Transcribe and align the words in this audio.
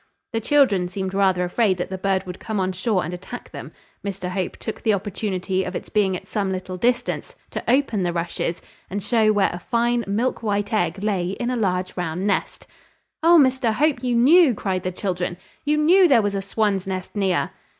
The 0.33 0.41
children 0.41 0.87
seemed 0.87 1.13
rather 1.13 1.43
afraid 1.43 1.77
that 1.77 1.91
the 1.91 1.97
bird 1.99 2.25
would 2.25 2.39
come 2.39 2.59
on 2.59 2.71
shore 2.71 3.03
and 3.05 3.13
attack 3.13 3.51
them. 3.51 3.71
Mr 4.03 4.29
Hope 4.29 4.57
took 4.57 4.81
the 4.81 4.95
opportunity 4.95 5.63
of 5.63 5.75
its 5.75 5.89
being 5.89 6.17
at 6.17 6.27
some 6.27 6.51
little 6.51 6.75
distance, 6.75 7.35
to 7.51 7.63
open 7.69 8.01
the 8.01 8.11
rushes, 8.11 8.63
and 8.89 9.03
show 9.03 9.31
where 9.31 9.51
a 9.53 9.59
fine 9.59 10.03
milk 10.07 10.41
white 10.41 10.73
egg 10.73 11.03
lay 11.03 11.37
in 11.39 11.51
a 11.51 11.55
large 11.55 11.95
round 11.97 12.25
nest. 12.25 12.65
"Oh, 13.21 13.37
Mr 13.39 13.73
Hope, 13.73 14.01
you 14.01 14.15
knew!" 14.15 14.55
cried 14.55 14.81
the 14.81 14.91
children, 14.91 15.37
"you 15.65 15.77
knew 15.77 16.07
there 16.07 16.23
was 16.23 16.33
a 16.33 16.41
swan's 16.41 16.87
nest 16.87 17.15
near." 17.15 17.51